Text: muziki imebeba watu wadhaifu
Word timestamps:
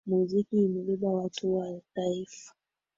muziki 0.09 0.55
imebeba 0.57 1.09
watu 1.11 1.55
wadhaifu 1.55 2.53